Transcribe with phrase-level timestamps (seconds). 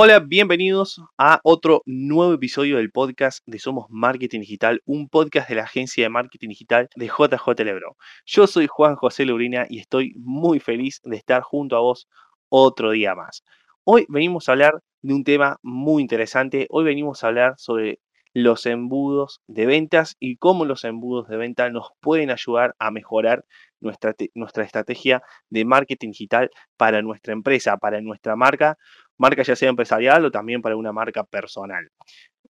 [0.00, 5.56] Hola, bienvenidos a otro nuevo episodio del podcast de Somos Marketing Digital, un podcast de
[5.56, 7.94] la agencia de marketing digital de JJ Lebron.
[8.24, 12.08] Yo soy Juan José Leurina y estoy muy feliz de estar junto a vos
[12.48, 13.42] otro día más.
[13.82, 16.68] Hoy venimos a hablar de un tema muy interesante.
[16.70, 17.98] Hoy venimos a hablar sobre
[18.34, 23.44] los embudos de ventas y cómo los embudos de venta nos pueden ayudar a mejorar
[23.80, 28.78] nuestra, nuestra estrategia de marketing digital para nuestra empresa, para nuestra marca
[29.18, 31.88] marca ya sea empresarial o también para una marca personal.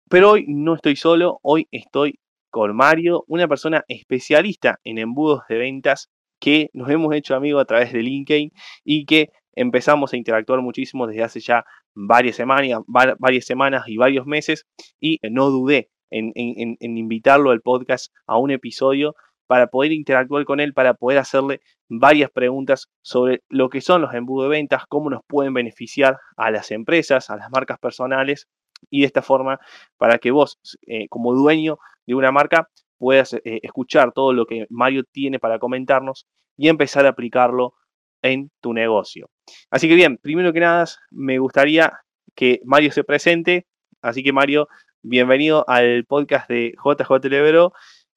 [0.08, 5.58] Pero hoy no estoy solo, hoy estoy con Mario, una persona especialista en embudos de
[5.58, 8.50] ventas que nos hemos hecho amigos a través de LinkedIn
[8.84, 14.26] y que empezamos a interactuar muchísimo desde hace ya varias semanas, varias semanas y varios
[14.26, 14.66] meses
[15.00, 19.14] y no dudé en, en invitarlo al podcast a un episodio
[19.50, 24.14] para poder interactuar con él, para poder hacerle varias preguntas sobre lo que son los
[24.14, 28.46] embudos de ventas, cómo nos pueden beneficiar a las empresas, a las marcas personales
[28.90, 29.58] y de esta forma
[29.96, 34.68] para que vos eh, como dueño de una marca puedas eh, escuchar todo lo que
[34.70, 37.74] Mario tiene para comentarnos y empezar a aplicarlo
[38.22, 39.30] en tu negocio.
[39.68, 41.98] Así que bien, primero que nada me gustaría
[42.36, 43.66] que Mario se presente,
[44.00, 44.68] así que Mario,
[45.02, 47.72] bienvenido al podcast de JJ Lebro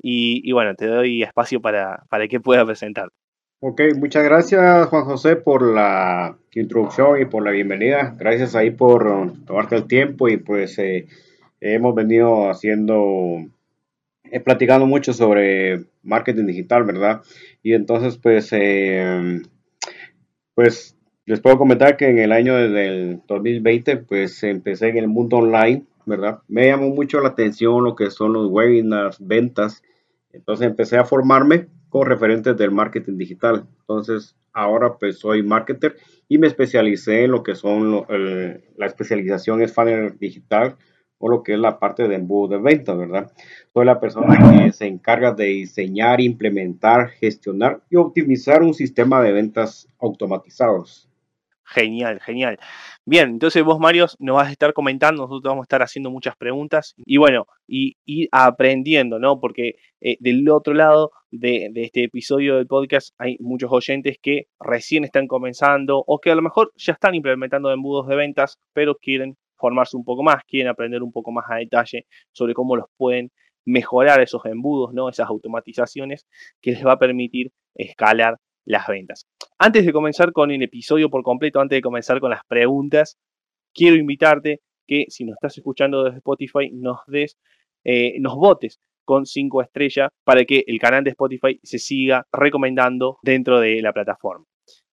[0.05, 3.09] y, bueno, te doy espacio para, para que pueda presentar.
[3.61, 8.13] Ok, muchas gracias Juan José por la introducción y por la bienvenida.
[8.19, 11.07] Gracias ahí por tomarte el tiempo y pues eh,
[11.61, 13.37] hemos venido haciendo,
[14.25, 17.21] eh, platicando mucho sobre marketing digital, ¿verdad?
[17.63, 19.41] Y entonces pues, eh,
[20.53, 25.37] pues les puedo comentar que en el año del 2020 pues empecé en el mundo
[25.37, 26.39] online, ¿verdad?
[26.49, 29.81] Me llamó mucho la atención lo que son los webinars, ventas
[30.33, 33.65] entonces empecé a formarme con referentes del marketing digital.
[33.81, 35.95] Entonces ahora pues soy marketer
[36.27, 38.05] y me especialicé en lo que son
[38.75, 40.75] la especialización es funnel digital
[41.19, 43.31] o lo que es la parte de embudo de venta, ¿verdad?
[43.73, 49.31] Soy la persona que se encarga de diseñar, implementar, gestionar y optimizar un sistema de
[49.31, 51.09] ventas automatizados.
[51.65, 52.59] Genial, genial.
[53.05, 56.35] Bien, entonces vos, Mario, nos vas a estar comentando, nosotros vamos a estar haciendo muchas
[56.35, 57.95] preguntas y bueno, y,
[58.31, 59.39] aprendiendo, ¿no?
[59.39, 65.05] Porque eh, del otro lado de, este episodio del podcast hay muchos oyentes que recién
[65.05, 69.37] están comenzando o que a lo mejor ya están implementando embudos de ventas, pero quieren
[69.55, 73.31] formarse un poco más, quieren aprender un poco más a detalle sobre cómo los pueden
[73.65, 75.09] mejorar esos embudos, ¿no?
[75.09, 76.27] Esas automatizaciones
[76.61, 79.25] que les va a permitir escalar las ventas.
[79.57, 83.17] Antes de comenzar con el episodio por completo, antes de comenzar con las preguntas,
[83.73, 87.37] quiero invitarte que si nos estás escuchando desde Spotify, nos des,
[87.83, 93.17] eh, nos votes con 5 estrellas para que el canal de Spotify se siga recomendando
[93.21, 94.45] dentro de la plataforma.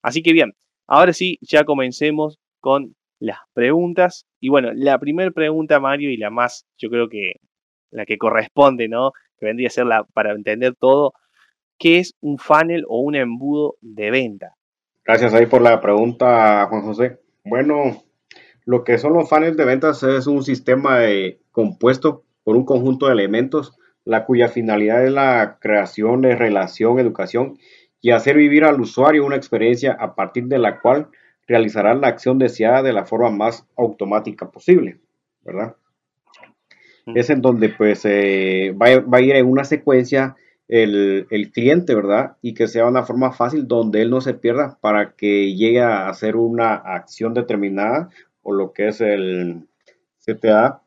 [0.03, 0.53] Así que bien,
[0.87, 4.27] ahora sí, ya comencemos con las preguntas.
[4.41, 7.35] Y bueno, la primera pregunta, Mario, y la más, yo creo que
[7.91, 9.13] la que corresponde, ¿no?
[9.39, 11.13] Que vendría a ser la para entender todo,
[11.81, 14.55] ¿Qué es un funnel o un embudo de venta?
[15.03, 17.21] Gracias ahí por la pregunta, Juan José.
[17.43, 18.05] Bueno,
[18.67, 20.99] lo que son los funnels de ventas es un sistema
[21.51, 27.57] compuesto por un conjunto de elementos, la cuya finalidad es la creación de relación, educación
[28.03, 31.09] y hacer vivir al usuario una experiencia a partir de la cual
[31.49, 34.99] realizará la acción deseada de la forma más automática posible,
[35.41, 35.77] ¿verdad?
[37.15, 40.37] Es en donde pues eh, va, va, a ir en una secuencia
[40.71, 42.37] el, cliente, ¿verdad?
[42.43, 46.09] Y que sea una forma fácil donde él no se pierda para que llegue a
[46.09, 48.09] hacer una acción determinada
[48.43, 49.67] o lo que es el
[50.25, 50.81] CTA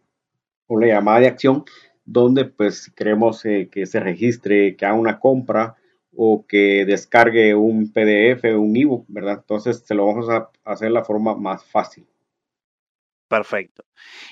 [0.68, 1.66] o la llamada de acción
[2.06, 5.76] donde pues queremos eh, que se registre, que haga una compra
[6.16, 9.40] o que descargue un PDF, un ebook, ¿verdad?
[9.42, 12.08] Entonces se lo vamos a hacer la forma más fácil.
[13.28, 13.84] Perfecto.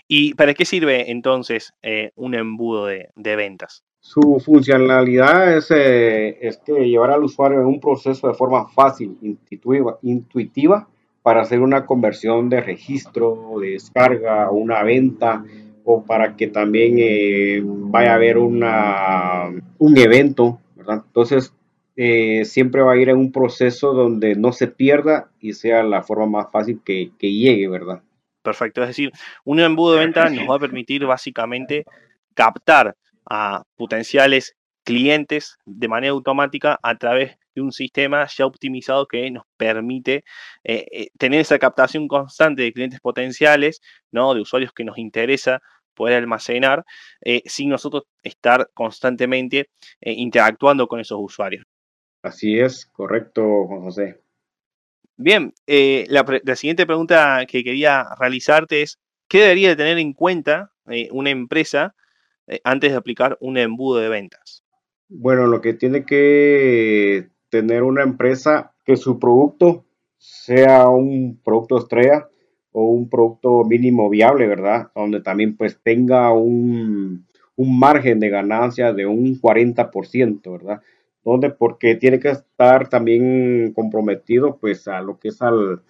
[0.08, 3.84] ¿Y para qué sirve entonces eh, un embudo de ventas?
[4.02, 10.88] Su funcionalidad es, eh, llevar al usuario en un proceso de forma fácil, intuitiva, intuitiva
[11.22, 15.46] para hacer una conversión de registro, de descarga, una venta
[15.84, 21.04] o para que también eh, vaya a haber una, un evento, ¿verdad?
[21.06, 21.54] Entonces,
[21.96, 26.02] eh, siempre va a ir en un proceso donde no se pierda y sea la
[26.02, 28.02] forma más fácil que, que llegue, ¿verdad?
[28.42, 29.12] Perfecto, es decir,
[29.46, 31.86] un embudo de venta nos va a permitir básicamente
[32.34, 32.96] captar
[33.30, 39.44] a potenciales clientes de manera automática a través de un sistema ya optimizado que nos
[39.58, 40.24] permite
[40.64, 43.82] eh, eh, tener esa captación constante de clientes potenciales,
[44.12, 44.34] ¿no?
[44.34, 45.62] de usuarios que nos interesa
[45.94, 46.86] poder almacenar,
[47.22, 49.70] eh, sin nosotros estar constantemente
[50.00, 51.66] interactuando con esos usuarios.
[52.24, 54.22] Así es, correcto, Juan José.
[55.18, 60.72] Bien, la, siguiente pregunta que quería realizarte es, ¿qué debería de tener en cuenta
[61.12, 61.94] una empresa
[62.64, 64.64] antes de aplicar un embudo de ventas?
[65.08, 69.86] Bueno, lo que tiene que tener una empresa que su producto
[70.18, 72.30] sea un producto estrella
[72.72, 74.92] o un producto mínimo viable, ¿verdad?
[74.96, 80.82] Donde también pues tenga un, un margen de ganancia de un 40%, ¿verdad?
[81.24, 85.82] donde porque tiene que estar también comprometido pues a lo que es al,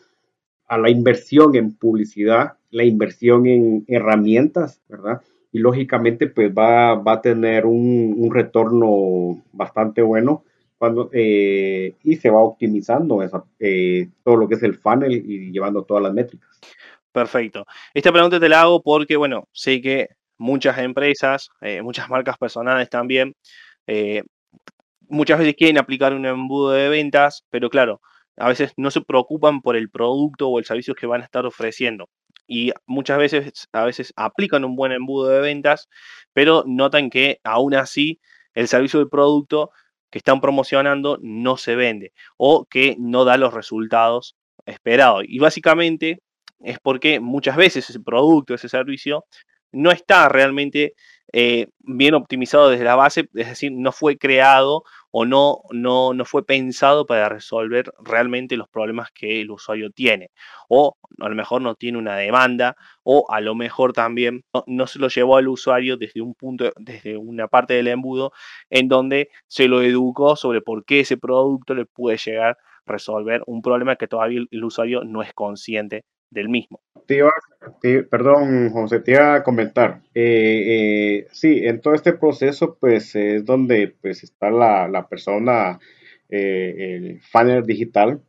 [0.67, 5.21] a la inversión en publicidad, la inversión en herramientas, ¿verdad?
[5.51, 10.43] Y lógicamente pues va, va a tener un, un, retorno bastante bueno
[10.77, 13.21] cuando, eh, y se va optimizando
[13.59, 16.49] eh, todo lo que es el funnel y llevando todas las métricas.
[17.11, 17.65] Perfecto.
[17.93, 20.09] Esta pregunta te la hago porque, bueno, sé que
[20.39, 23.35] muchas empresas, eh, muchas marcas personales también,
[25.07, 28.01] muchas veces quieren aplicar un embudo de ventas, pero claro,
[28.37, 31.45] a veces no se preocupan por el producto o el servicio que van a estar
[31.45, 32.09] ofreciendo.
[32.53, 35.87] Y muchas veces, a veces aplican un buen embudo de ventas,
[36.33, 38.19] pero notan que aún así
[38.53, 39.71] el servicio del producto
[40.09, 45.23] que están promocionando no se vende o que no da los resultados esperados.
[45.25, 46.19] Y básicamente
[46.59, 49.23] es porque muchas veces ese producto, ese servicio,
[49.71, 50.95] no está realmente
[51.31, 56.25] eh, bien optimizado desde la base, es decir, no fue creado o no, no, no
[56.25, 60.31] fue pensado para resolver realmente los problemas que el usuario tiene.
[60.69, 64.99] O a lo mejor no tiene una demanda, o a lo mejor también no, se
[64.99, 68.31] lo llevó al usuario desde un punto, desde una parte del embudo,
[68.69, 73.43] en donde se lo educó sobre por qué ese producto le puede llegar a resolver
[73.47, 76.79] un problema que todavía el usuario no es consciente del mismo.
[78.09, 80.01] perdón, José, te iba a comentar.
[80.15, 80.63] Eh,
[81.23, 85.79] eh, sí, en todo este proceso, pues es donde pues, está la, persona,
[86.29, 88.21] eh, el funnel digital,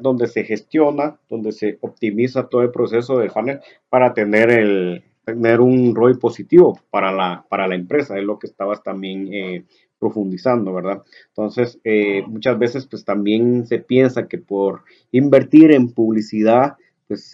[0.00, 5.60] donde se gestiona, donde se optimiza todo el proceso del funnel para tener, el, tener
[5.60, 9.64] un ROI positivo para la, para la empresa, es lo que estabas también
[9.98, 11.02] profundizando, ¿verdad?
[11.28, 11.80] Entonces,
[12.26, 16.76] muchas veces pues también se piensa que por invertir en publicidad,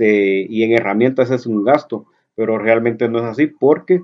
[0.00, 4.02] eh, y en herramientas es un gasto, pero realmente no es así porque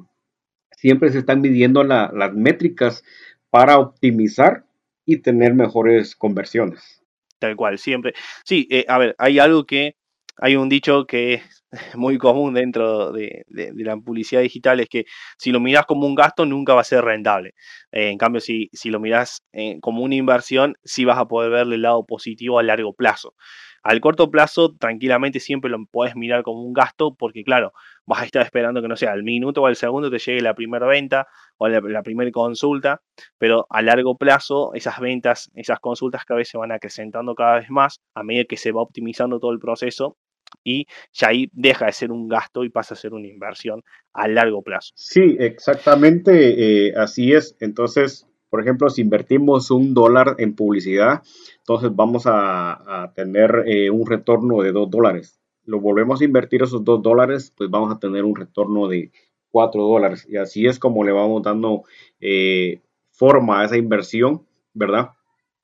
[0.77, 3.05] siempre se están midiendo las métricas
[3.51, 4.65] para optimizar
[5.07, 7.03] y tener mejores conversiones.
[7.39, 8.15] Tal cual, siempre.
[8.45, 9.97] Sí, eh, a ver, hay algo que,
[10.37, 11.65] hay un dicho que es
[11.97, 15.05] muy común dentro de, la publicidad digital, es que
[15.39, 17.55] si lo miras como un gasto, nunca va a ser rentable.
[17.93, 19.43] Eh, en cambio, si, si lo miras
[19.81, 23.35] como una inversión, sí vas a poder verle el lado positivo a largo plazo.
[23.85, 27.75] Al corto plazo, tranquilamente siempre lo puedes mirar como un gasto porque, claro,
[28.07, 30.55] vas a estar esperando que no sea al minuto o al segundo te llegue la
[30.55, 31.29] primera venta
[31.59, 33.03] o la, primera consulta,
[33.37, 37.69] pero a largo plazo esas ventas, esas consultas cada vez se van acrecentando cada vez
[37.69, 40.17] más a medida que se va optimizando todo el proceso
[40.63, 43.83] y ya ahí deja de ser un gasto y pasa a ser una inversión
[44.15, 44.93] a largo plazo.
[44.95, 47.55] Sí, exactamente, eh, así es.
[47.61, 51.25] Entonces, por ejemplo, si invertimos un dólar en publicidad,
[51.59, 55.41] entonces vamos a, tener eh, un retorno de dos dólares.
[55.65, 59.11] Lo volvemos a invertir esos dos dólares, pues vamos a tener un retorno de
[59.51, 60.25] cuatro dólares.
[60.31, 61.83] Y así es como le vamos dando
[62.21, 62.79] eh,
[63.11, 64.43] forma a esa inversión,
[64.73, 65.11] ¿verdad?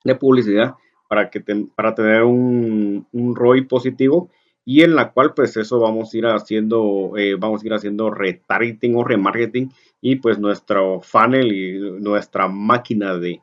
[0.03, 0.75] De publicidad
[1.07, 1.39] para, que
[1.73, 4.29] para tener un ROI positivo
[4.65, 8.11] y en la cual pues eso vamos a ir haciendo, eh, vamos a ir haciendo
[8.11, 9.71] retargeting o remarketing
[10.01, 13.41] y pues nuestro funnel y nuestra máquina de,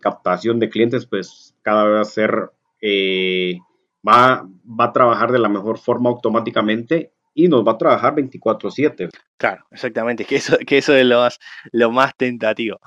[0.00, 3.58] captación de clientes pues cada vez va a ser, eh,
[4.06, 9.10] va, va a trabajar de la mejor forma automáticamente y nos va a trabajar 24/7.
[9.36, 11.38] Claro, exactamente, que eso, que eso es lo más,
[11.70, 12.80] lo más tentativo.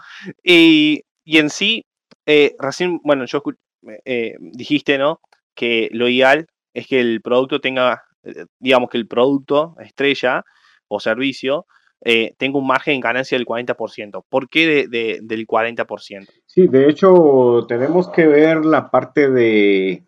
[0.44, 1.86] Y, en sí,
[2.26, 3.42] eh, recién, bueno, yo
[4.40, 5.22] dijiste, ¿no?
[5.56, 10.44] Que lo ideal es que el producto tenga, eh, digamos que el producto estrella
[10.88, 11.66] o servicio
[12.04, 14.24] eh, tenga un margen de ganancia del 40%.
[14.28, 16.28] ¿Por qué del 40%?
[16.46, 20.04] Sí, de hecho tenemos que ver la parte de,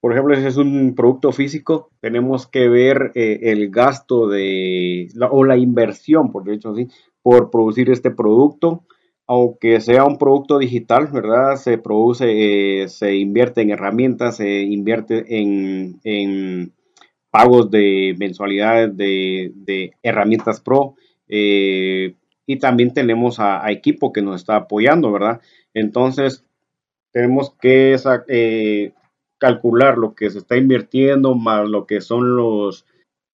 [0.00, 5.44] por ejemplo, si es un producto físico, tenemos que ver eh, el gasto de, o
[5.44, 6.88] la inversión, por hecho así,
[7.22, 8.84] por producir este producto
[9.26, 11.56] aunque sea un producto digital, ¿verdad?
[11.56, 16.72] Se produce, eh, se invierte en herramientas, se invierte en,
[17.30, 20.94] pagos de mensualidades de, herramientas pro.
[21.28, 22.14] Eh,
[22.46, 25.40] y también tenemos a, equipo que nos está apoyando, ¿verdad?
[25.74, 26.44] Entonces,
[27.12, 27.96] tenemos que
[28.28, 28.92] eh,
[29.38, 32.86] calcular lo que se está invirtiendo más lo que son los,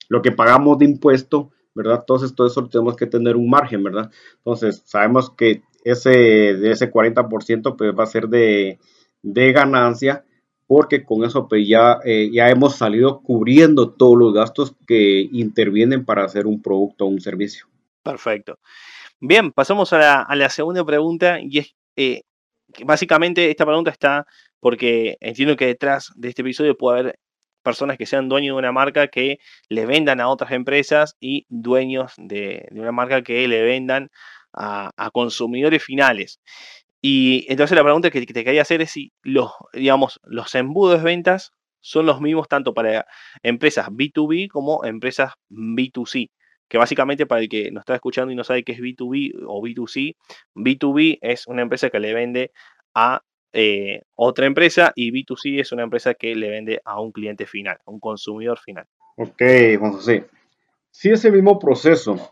[0.09, 1.99] lo que pagamos de impuesto, ¿verdad?
[2.01, 4.11] Entonces, todo eso tenemos que tener un margen, ¿verdad?
[4.39, 8.79] Entonces, sabemos que ese, de ese 40% pues va a ser de,
[9.23, 10.25] ganancia
[10.67, 16.05] porque con eso pues ya, eh, ya hemos salido cubriendo todos los gastos que intervienen
[16.05, 17.67] para hacer un producto o un servicio.
[18.03, 18.59] Perfecto.
[19.21, 22.23] Bien, pasamos a la, segunda pregunta y es, eh,
[22.85, 24.27] básicamente esta pregunta está
[24.61, 27.19] porque entiendo que detrás de este episodio puede haber
[27.63, 32.13] personas que sean dueños de una marca que le vendan a otras empresas y dueños
[32.17, 34.11] de, una marca que le vendan
[34.53, 36.41] a, consumidores finales.
[37.01, 41.05] Y entonces la pregunta que te quería hacer es si los, digamos, los embudos de
[41.05, 43.07] ventas son los mismos tanto para
[43.43, 46.31] empresas B2B como empresas B2C.
[46.69, 49.61] Que básicamente para el que nos está escuchando y no sabe qué es B2B o
[49.61, 50.17] B2C,
[50.55, 52.53] B2B es una empresa que le vende
[52.95, 57.47] a eh, otra empresa y B2C es una empresa que le vende a un cliente
[57.47, 58.87] final, a un consumidor final.
[59.17, 59.43] Ok,
[59.79, 60.27] Juan José.
[60.91, 62.31] Sí, ese mismo proceso.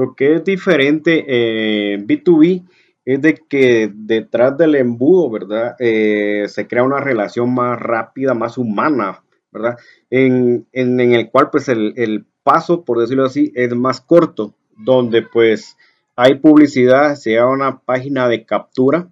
[0.00, 2.64] Lo que es diferente en B2B
[3.04, 5.76] es de que detrás del embudo, ¿verdad?
[5.78, 9.76] Eh, se crea una relación más rápida, más humana, ¿verdad?
[10.08, 15.76] En, el cual pues el, el, paso, por decirlo así, es más corto, donde pues
[16.16, 19.10] hay publicidad, se llama una página de captura,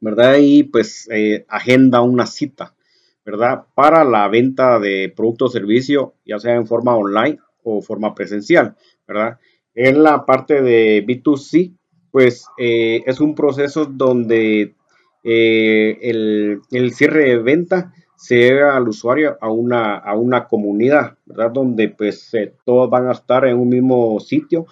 [0.00, 0.36] ¿verdad?
[0.40, 2.74] Y pues eh, agenda una cita,
[3.22, 3.66] ¿verdad?
[3.74, 8.76] Para la venta de producto o servicio, ya sea en forma online o forma presencial,
[9.06, 9.38] ¿verdad?
[9.76, 11.72] En la parte de B2C,
[12.10, 14.74] pues eh, es un proceso donde
[15.22, 21.52] eh, el, cierre de venta se llega al usuario a una, a una comunidad, ¿verdad?
[21.52, 22.32] Donde pues
[22.64, 24.66] todos van a estar en un mismo sitio,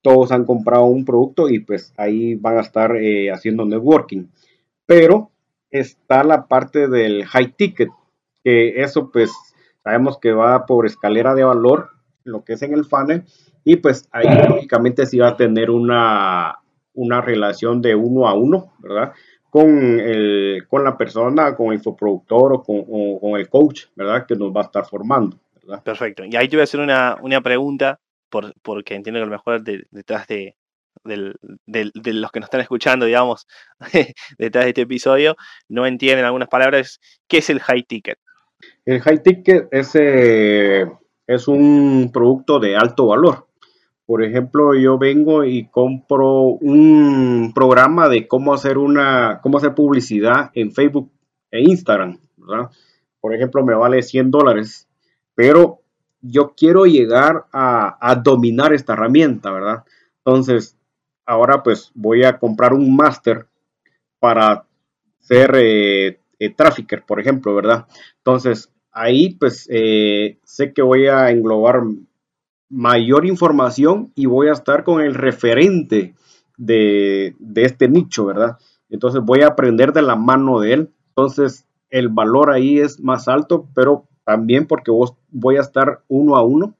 [0.00, 2.96] todos han comprado un producto y pues ahí van a estar
[3.32, 4.28] haciendo networking
[4.86, 5.32] pero
[5.70, 7.90] está la parte del high ticket,
[8.42, 9.32] que eso pues
[9.82, 11.90] sabemos que va por escalera de valor,
[12.24, 13.24] lo que es en el funnel,
[13.66, 16.56] y pues ahí lógicamente sí va a tener una,
[16.94, 19.12] una relación de uno a uno, ¿verdad?
[19.50, 24.24] Con, el, con la persona, con el infoproductor o con, el coach, ¿verdad?
[24.24, 25.36] Que nos va a estar formando.
[25.64, 25.82] ¿verdad?
[25.82, 26.24] Perfecto.
[26.24, 29.60] Y ahí te voy a hacer una, pregunta, por, porque entiendo que a lo mejor
[29.90, 30.54] detrás de,
[31.02, 33.48] de los que nos están escuchando, digamos,
[34.38, 35.34] detrás de este episodio,
[35.68, 38.20] no entienden algunas palabras, ¿qué es el high ticket?
[38.84, 40.86] El high ticket es, eh,
[41.26, 43.45] es un producto de alto valor.
[44.06, 50.50] Por ejemplo, yo vengo y compro un programa de cómo hacer una, cómo hacer publicidad
[50.54, 51.10] en Facebook
[51.50, 52.18] e Instagram,
[53.20, 54.88] Por ejemplo, me vale 100 dólares,
[55.34, 55.80] pero
[56.20, 59.84] yo quiero llegar a, a dominar esta herramienta, ¿verdad?
[60.18, 60.76] Entonces,
[61.26, 63.46] ahora pues voy a comprar un máster
[64.18, 64.64] para
[65.18, 67.86] ser eh, eh, trafficker, por ejemplo, ¿verdad?
[68.18, 71.82] Entonces, ahí pues eh, sé que voy a englobar
[72.68, 76.14] mayor información y voy a estar con el referente
[76.56, 78.58] de, de, este nicho, ¿verdad?
[78.88, 80.90] Entonces voy a aprender de la mano de él.
[81.08, 86.36] Entonces el valor ahí es más alto, pero también porque vos voy a estar uno
[86.36, 86.74] a uno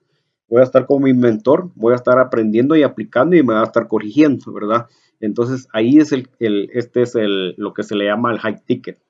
[0.49, 3.63] voy a estar con mi mentor, voy a estar aprendiendo y aplicando y me va
[3.63, 4.87] a estar corrigiendo, ¿verdad?
[5.21, 9.01] Entonces ahí es el, este es el, lo que se le llama el high ticket.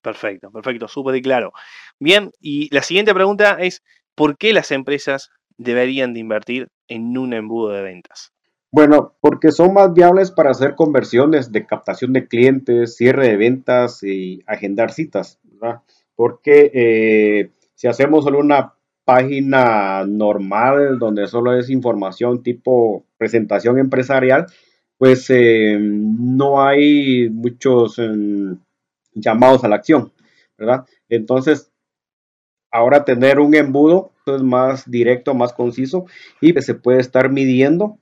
[0.00, 1.52] Perfecto, perfecto, súper claro.
[1.98, 3.82] Bien, y la siguiente pregunta es,
[4.14, 5.30] ¿por qué las empresas
[5.62, 8.32] deberían de invertir en un embudo de ventas?
[8.70, 14.02] Bueno, porque son más viables para hacer conversiones de captación de clientes, cierre de ventas
[14.02, 15.82] y agendar citas, ¿verdad?
[16.16, 18.72] Porque eh, si hacemos solo una
[19.04, 24.46] página normal donde solo es información tipo presentación empresarial,
[24.96, 28.58] pues eh, no hay muchos em,
[29.12, 30.12] llamados a la acción,
[30.56, 30.86] ¿verdad?
[31.08, 31.70] Entonces,
[32.70, 36.06] ahora tener un embudo es más directo, más conciso
[36.40, 37.98] y se puede estar midiendo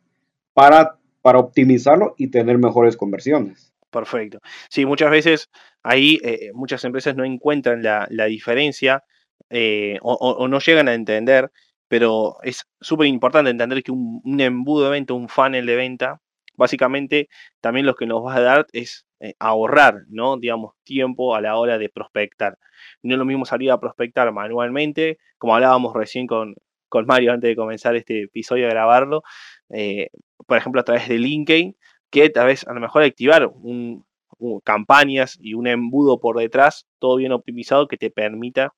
[0.52, 3.72] para, para optimizarlo y tener mejores conversiones.
[3.90, 4.38] Perfecto.
[4.68, 5.50] Sí, muchas veces
[5.82, 9.04] ahí eh, muchas empresas no encuentran la, la diferencia
[9.50, 11.50] eh, o, no llegan a entender,
[11.88, 16.20] pero es súper importante entender que un, embudo de venta, un funnel de venta,
[16.60, 17.28] básicamente
[17.60, 20.36] también lo que nos va a dar es eh, ahorrar, ¿no?
[20.36, 22.58] Digamos, tiempo a la hora de prospectar.
[23.02, 26.54] No es lo mismo salir a prospectar manualmente, como hablábamos recién con,
[26.88, 29.22] con Mario antes de comenzar este episodio de grabarlo,
[29.70, 30.10] eh,
[30.46, 31.76] por ejemplo, a través de LinkedIn,
[32.10, 34.04] que tal vez a lo mejor activar un,
[34.64, 38.74] campañas y un embudo por detrás, todo bien optimizado, que te permita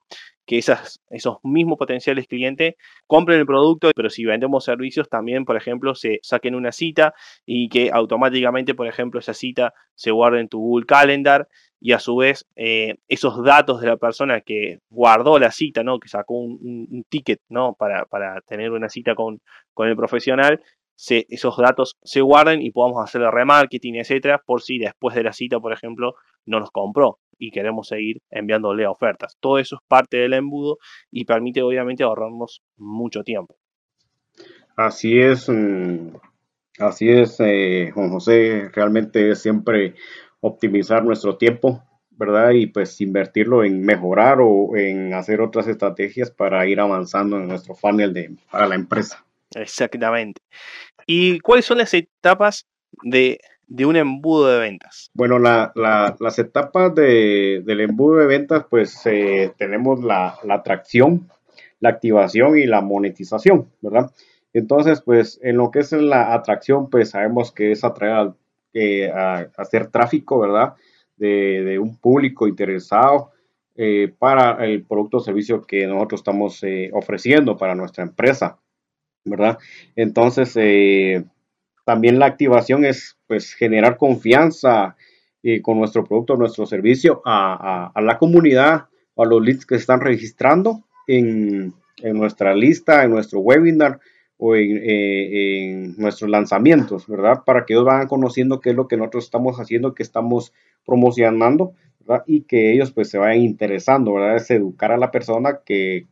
[0.46, 2.74] que esos mismos potenciales clientes
[3.06, 7.14] compren el producto, pero si vendemos servicios también, por ejemplo, se saquen una cita
[7.46, 11.48] y que automáticamente, por ejemplo, esa cita se guarde en tu Google Calendar
[11.80, 15.98] y a su vez eh, esos datos de la persona que guardó la cita, ¿no?
[15.98, 17.74] que sacó un, ticket ¿no?
[17.74, 18.06] para,
[18.46, 19.40] tener una cita con
[19.78, 20.60] el profesional,
[21.08, 25.32] esos datos se guarden y podamos hacer el remarketing, etcétera, por si después de la
[25.32, 26.14] cita, por ejemplo,
[26.46, 29.36] no nos compró y queremos seguir enviándole ofertas.
[29.40, 30.78] Todo eso es parte del embudo
[31.10, 33.56] y permite obviamente ahorrarnos mucho tiempo.
[34.76, 36.16] Así es, mm,
[36.78, 39.94] así es, eh, Juan José, realmente siempre
[40.40, 42.50] optimizar nuestro tiempo, ¿verdad?
[42.52, 47.74] Y pues invertirlo en mejorar o en hacer otras estrategias para ir avanzando en nuestro
[47.74, 49.24] funnel de, para la empresa.
[49.54, 50.40] Exactamente.
[51.06, 52.66] ¿Y cuáles son las etapas
[53.02, 53.38] de,
[53.84, 55.10] un embudo de ventas?
[55.14, 61.28] Bueno, las etapas del embudo de ventas, pues eh, tenemos la, atracción,
[61.80, 64.10] la activación y la monetización, ¿verdad?
[64.52, 68.32] Entonces, pues en lo que es la atracción, pues sabemos que es atraer
[68.74, 70.74] eh, a, hacer tráfico, ¿verdad?
[71.16, 73.30] De, un público interesado
[73.76, 78.58] eh, para el producto o servicio que nosotros estamos ofreciendo para nuestra empresa.
[79.24, 79.58] ¿Verdad?
[79.96, 81.24] Entonces, eh,
[81.84, 84.96] también la activación es pues generar confianza
[85.42, 88.86] eh, con nuestro producto, nuestro servicio a, la comunidad,
[89.16, 91.74] a los leads que están registrando en,
[92.14, 94.00] nuestra lista, en nuestro webinar
[94.36, 97.42] o eh, en, nuestros lanzamientos, ¿verdad?
[97.44, 100.52] Para que ellos vayan conociendo qué es lo que nosotros estamos haciendo, que estamos
[100.84, 102.24] promocionando, ¿verdad?
[102.26, 104.36] Y que ellos pues se vayan interesando, ¿verdad?
[104.36, 106.06] Es educar a la persona que,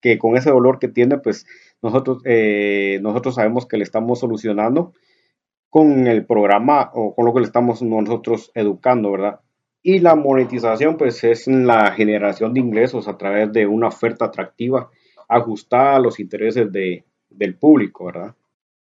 [0.00, 1.46] que con ese dolor que tiene, pues
[1.82, 4.92] nosotros, eh, nosotros sabemos que le estamos solucionando
[5.70, 9.40] con el programa o con lo que le estamos nosotros educando, ¿verdad?
[9.82, 14.90] Y la monetización, pues es la generación de ingresos a través de una oferta atractiva
[15.28, 18.34] ajustada a los intereses de, del público, ¿verdad?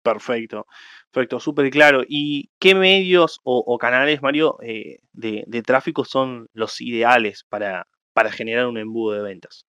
[0.02, 0.66] Perfecto,
[1.10, 2.02] perfecto, súper claro.
[2.08, 8.66] ¿Y qué medios o, canales, Mario, eh, de, tráfico son los ideales para, para generar
[8.68, 9.66] un embudo de ventas?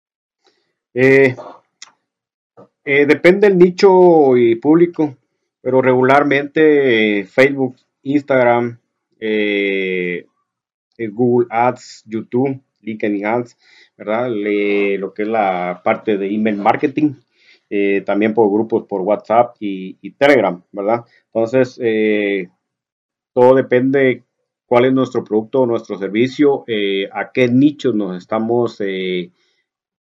[0.94, 1.36] Eh,
[2.84, 5.18] eh, depende del nicho y público,
[5.62, 8.80] pero regularmente eh, Facebook, Instagram,
[9.20, 10.26] eh,
[10.98, 13.58] Google Ads, YouTube, LinkedIn Ads,
[13.98, 14.30] ¿verdad?
[14.30, 17.14] lo que es la parte de email marketing,
[18.06, 21.06] también por grupos por WhatsApp y, Telegram, ¿verdad?
[21.28, 21.80] Entonces,
[23.34, 24.24] todo depende
[24.66, 26.66] cuál es nuestro producto nuestro servicio,
[27.14, 28.82] a qué nichos nos estamos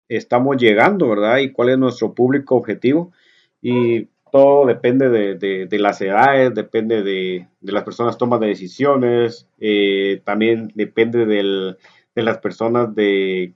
[0.09, 1.38] estamos llegando, ¿verdad?
[1.38, 3.12] Y cuál es nuestro público objetivo.
[3.61, 10.71] Y todo depende de, las edades, depende de, las personas toman de decisiones, eh, también
[10.75, 11.77] depende de
[12.14, 13.55] las personas de,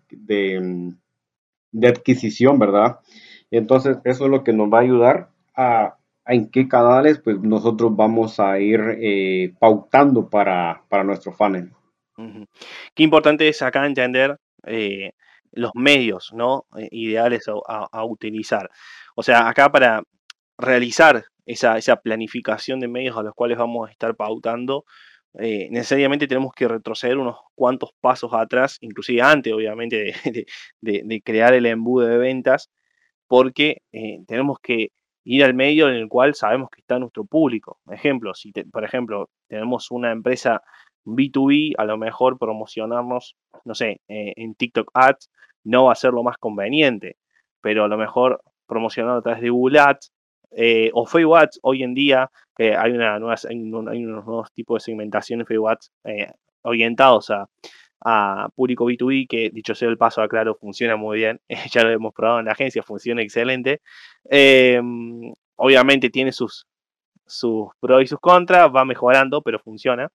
[1.82, 3.00] adquisición, ¿verdad?
[3.50, 7.94] Entonces, eso es lo que nos va a ayudar a, en qué canales pues nosotros
[7.94, 11.70] vamos a ir eh, pautando para, nuestro funnel.
[12.94, 15.12] Qué importante es acá entender eh,
[15.52, 16.66] los medios ¿no?
[16.76, 18.70] Eh, ideales a, utilizar.
[19.14, 20.02] O sea, acá para
[20.58, 24.84] realizar esa, planificación de medios a los cuales vamos a estar pautando,
[25.38, 30.14] eh, necesariamente tenemos que retroceder unos cuantos pasos atrás, inclusive antes, obviamente,
[30.80, 32.70] de, crear el embudo de ventas,
[33.26, 34.90] porque eh, tenemos que
[35.24, 37.78] ir al medio en el cual sabemos que está nuestro público.
[37.90, 40.62] Ejemplo, si por ejemplo tenemos una empresa
[41.04, 45.30] B2B, a lo mejor promocionarnos, no sé, eh, en TikTok Ads
[45.64, 47.16] no va a ser lo más conveniente,
[47.60, 50.12] pero a lo mejor promocionar a través de Google Ads
[50.52, 54.82] eh, o Facebook Ads hoy en día, que hay, una nueva, hay, unos nuevos tipos
[54.82, 57.46] de segmentación en Facebook Ads eh, orientados a,
[58.56, 62.40] público B2B, que dicho sea el paso, aclaro, funciona muy bien, ya lo hemos probado
[62.40, 63.80] en la agencia, funciona excelente.
[65.56, 66.66] Obviamente tiene sus,
[67.24, 70.08] sus pros y sus contras, va mejorando, pero funciona.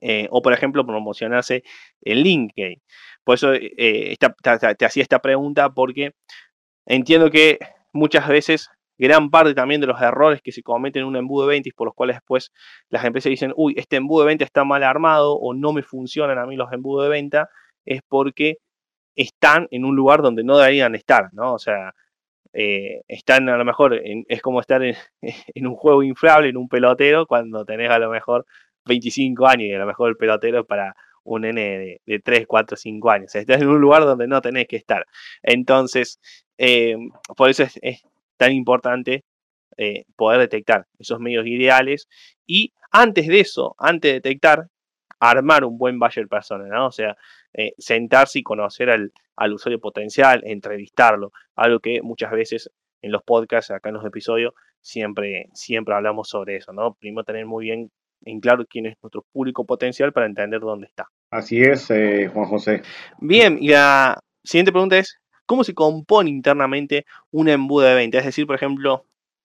[0.00, 1.62] Eh, o por ejemplo promocionarse
[2.02, 2.82] en LinkedIn.
[3.24, 6.12] Por eso eh, te, hacía esta pregunta porque
[6.86, 7.58] entiendo que
[7.92, 11.54] muchas veces gran parte también de los errores que se cometen en un embudo de
[11.54, 12.52] ventas por los cuales después
[12.90, 16.38] las empresas dicen, uy, este embudo de venta está mal armado o no me funcionan
[16.38, 17.48] a mí los embudos de venta,
[17.84, 18.58] es porque
[19.16, 21.54] están en un lugar donde no deberían estar, ¿no?
[21.54, 21.92] O sea,
[22.52, 24.96] eh, están a lo mejor, es como estar en,
[25.54, 28.46] en, un juego inflable, en un pelotero, cuando tenés a lo mejor
[28.88, 33.10] 25 años y a lo mejor el pelotero para un nene de, 3, 4, 5
[33.10, 33.34] años.
[33.34, 35.06] Estás en un lugar donde no tenés que estar.
[35.42, 36.20] Entonces,
[36.56, 36.96] eh,
[37.36, 38.02] por eso es,
[38.36, 39.24] tan importante
[39.76, 42.08] eh, poder detectar esos medios ideales
[42.46, 44.68] y antes de eso, antes de detectar,
[45.20, 46.86] armar un buen buyer persona, ¿no?
[46.86, 47.16] O sea,
[47.52, 52.70] eh, sentarse y conocer al, al, usuario potencial, entrevistarlo, algo que muchas veces
[53.02, 56.94] en los podcasts, acá en los episodios, siempre, siempre hablamos sobre eso, ¿no?
[56.94, 57.90] Primero tener muy bien
[58.24, 61.08] en claro quién es nuestro público potencial para entender dónde está.
[61.30, 62.82] Así es, eh, Juan José.
[63.18, 68.18] Bien, y la siguiente pregunta es, ¿cómo se compone internamente un embudo de venta?
[68.18, 69.04] Es decir, por ejemplo,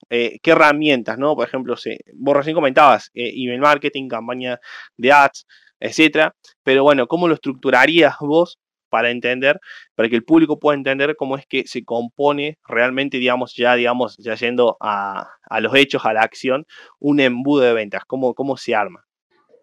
[0.09, 1.35] eh, qué herramientas, ¿no?
[1.35, 1.75] Por ejemplo,
[2.13, 4.59] vos recién comentabas eh, email marketing, campaña
[4.97, 5.45] de ads,
[5.79, 8.59] etcétera, pero bueno, ¿cómo lo estructurarías vos
[8.93, 9.59] para entender,
[9.95, 14.15] para que el público pueda entender cómo es que se compone realmente, digamos, ya, digamos,
[14.19, 16.67] ya yendo a, los hechos, a la acción,
[16.99, 19.03] un embudo de ventas, cómo, cómo se arma.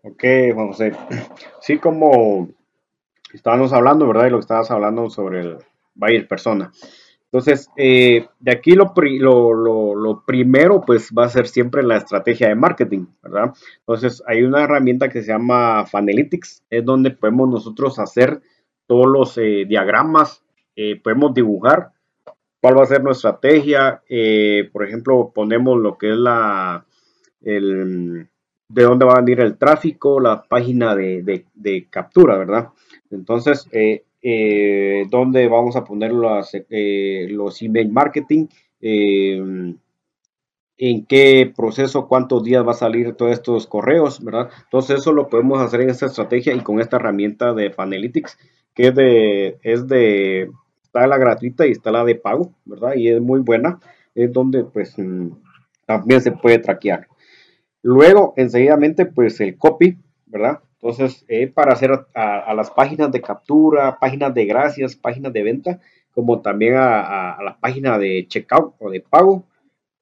[0.03, 0.93] Ok, Juan José.
[1.61, 2.49] Sí, como
[3.33, 4.27] estábamos hablando, ¿verdad?
[4.27, 5.59] Y lo que estabas hablando sobre el
[5.95, 6.73] buyer persona.
[7.27, 12.49] Entonces, eh, de aquí lo, lo, lo, primero, pues va a ser siempre la estrategia
[12.49, 13.55] de marketing, ¿verdad?
[13.79, 18.43] Entonces, hay una herramienta que se llama Fanalytics, es donde podemos nosotros hacer
[18.91, 20.43] todos los eh, diagramas,
[20.75, 21.93] eh, podemos dibujar
[22.61, 24.03] cuál va a ser nuestra estrategia.
[24.09, 26.85] Eh, por ejemplo, ponemos lo que es la,
[27.41, 28.27] el,
[28.69, 32.71] de dónde va a venir el tráfico, la página de, captura, ¿verdad?
[33.13, 33.69] Entonces,
[35.09, 38.49] dónde vamos a poner los, los email marketing,
[38.81, 39.79] en
[41.07, 44.51] qué proceso, cuántos días va a salir todos estos correos, ¿verdad?
[44.65, 48.37] Entonces, eso lo podemos hacer en esta estrategia y con esta herramienta de Fanalytics
[48.75, 50.51] que es de, es de,
[50.83, 52.95] está la gratuita y está la de pago, ¿verdad?
[52.97, 53.79] Y es muy buena,
[54.15, 55.29] es donde pues mm,
[55.87, 57.07] también se puede traquear.
[57.83, 60.61] Luego, enseguidamente, pues el copy, ¿verdad?
[60.75, 65.81] Entonces, eh, para hacer a, las páginas de captura, páginas de gracias, páginas de venta,
[66.13, 69.45] como también a, a, la página de checkout o de pago,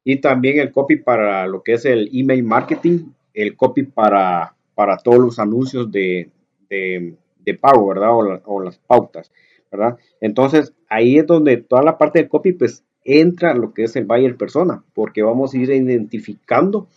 [0.05, 4.97] y también el copy para lo que es el email marketing, el copy para, para
[4.97, 6.31] todos los anuncios de,
[6.69, 8.11] de de pago, ¿verdad?
[8.45, 9.33] O, las pautas,
[9.71, 9.99] ¿verdad?
[10.21, 14.05] Entonces, ahí es donde toda la parte del copy, pues, entra lo que es el
[14.05, 16.89] buyer persona, porque vamos a ir identificando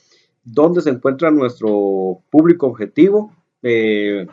[0.44, 4.28] dónde se encuentra nuestro público objetivo, eh,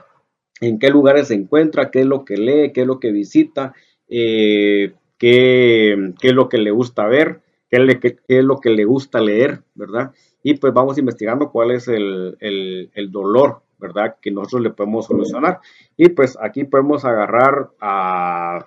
[0.60, 3.74] en qué lugares se encuentra, qué es lo que lee, qué es lo que visita,
[4.08, 5.92] eh, qué,
[6.22, 10.12] es lo que le gusta ver, qué, es lo que le gusta leer, ¿verdad?
[10.42, 14.16] Y pues vamos investigando cuál es el, el dolor ¿verdad?
[14.20, 15.60] Que nosotros le podemos solucionar.
[15.96, 18.64] Y pues aquí podemos agarrar a,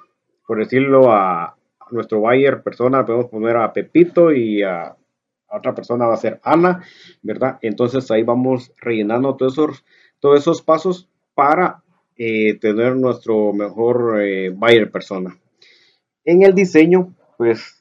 [0.48, 1.56] por decirlo, a,
[1.92, 4.96] nuestro buyer persona, podemos poner a Pepito y a,
[5.50, 6.86] otra persona va a ser Ana,
[7.22, 7.60] ¿verdad?
[7.62, 9.86] Entonces ahí vamos rellenando todos esos,
[10.22, 11.84] todos esos pasos para
[12.16, 15.38] eh, tener nuestro mejor eh, buyer persona.
[16.24, 17.81] En el diseño, pues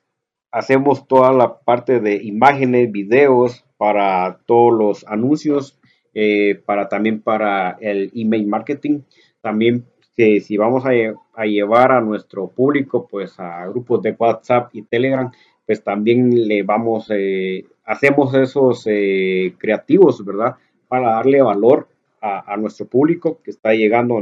[0.50, 5.78] hacemos toda la parte de imágenes, videos para todos los anuncios,
[6.14, 9.00] eh, para también para el email marketing.
[9.40, 9.86] También
[10.16, 15.30] que si vamos a, llevar a nuestro público pues a grupos de WhatsApp y Telegram,
[15.64, 20.56] pues también le vamos, eh, hacemos esos eh, creativos, ¿verdad?
[20.88, 21.88] Para darle valor
[22.20, 24.20] a, nuestro público que está llegando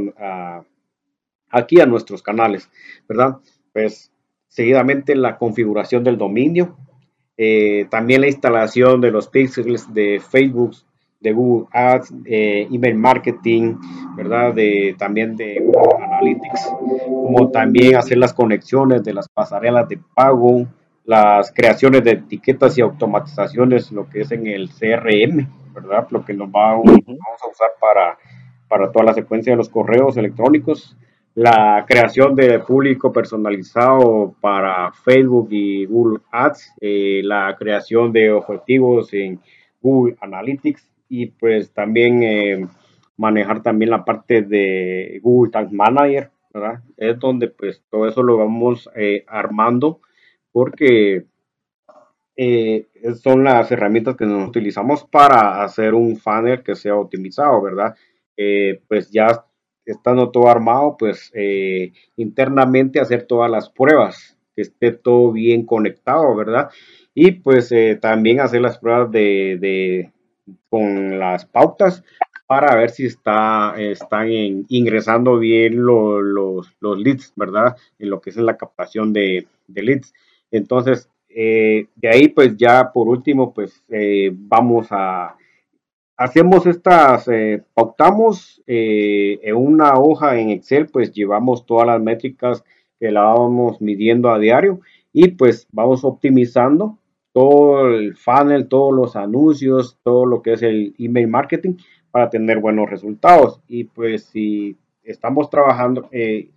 [1.49, 2.69] aquí a nuestros canales,
[3.09, 3.39] ¿verdad?
[3.73, 4.09] Pues
[4.49, 6.75] seguidamente la configuración del dominio,
[7.89, 10.75] también la instalación de los pixels de Facebook,
[11.19, 13.75] de Google Ads, eh, email marketing,
[14.15, 14.53] ¿verdad?
[14.53, 16.69] De, también de Google Analytics,
[17.07, 20.65] como también hacer las conexiones de las pasarelas de pago,
[21.03, 26.07] las creaciones de etiquetas y automatizaciones, lo que es en el CRM, ¿verdad?
[26.11, 28.17] Lo que nos va, vamos a usar para,
[28.69, 30.95] para toda la secuencia de los correos electrónicos,
[31.39, 39.13] la creación de público personalizado para Facebook y Google Ads, eh, la creación de objetivos
[39.13, 39.39] en
[39.81, 42.67] Google Analytics, y pues también eh,
[43.15, 46.81] manejar también la parte de Google Tag Manager, ¿verdad?
[46.97, 50.01] Es donde pues todo eso lo vamos eh, armando
[50.51, 51.23] porque
[52.35, 57.95] eh, son las herramientas que nos utilizamos para hacer un funnel que sea optimizado, ¿verdad?
[58.87, 59.45] pues ya
[59.91, 61.31] estando todo armado, pues
[62.15, 66.69] internamente hacer todas las pruebas, que esté todo bien conectado, ¿verdad?
[67.13, 70.11] Y pues también hacer las pruebas de
[70.69, 72.03] con las pautas
[72.47, 74.27] para ver si está, están
[74.69, 77.75] ingresando bien los, leads, ¿verdad?
[77.99, 80.13] En lo que es la captación de, leads.
[80.49, 85.35] Entonces, eh, de ahí pues ya por último pues eh, vamos a,
[86.19, 92.63] hacemos estas, eh, pautamos en una hoja en Excel pues llevamos todas las métricas
[92.99, 94.81] que la vamos midiendo a diario
[95.13, 96.99] y pues vamos optimizando
[97.31, 101.75] todo el funnel, todos los anuncios, todo lo que es el email marketing
[102.11, 103.61] para tener buenos resultados.
[103.67, 106.49] Y pues si estamos trabajando, eh,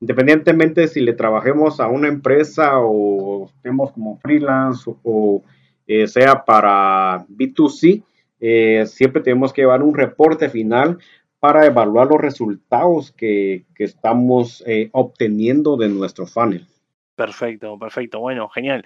[0.00, 5.42] independientemente si le trabajemos a una empresa o estemos como freelance o,
[5.86, 8.02] eh, sea para B2C,
[8.40, 10.98] eh, siempre tenemos que llevar un reporte final
[11.40, 16.66] para evaluar los resultados que, que estamos obteniendo de nuestro funnel.
[17.14, 18.20] Perfecto, perfecto.
[18.20, 18.84] Bueno, genial.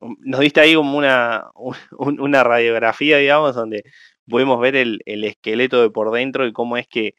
[0.00, 1.50] Nos diste ahí como una,
[1.98, 3.84] una radiografía, digamos, donde
[4.28, 7.14] podemos ver el, esqueleto de por dentro y cómo es que,